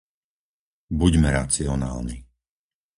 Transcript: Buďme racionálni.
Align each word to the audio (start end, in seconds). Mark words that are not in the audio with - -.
Buďme 0.99 1.29
racionálni. 1.39 2.17